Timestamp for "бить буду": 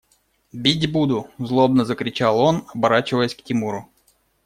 0.51-1.27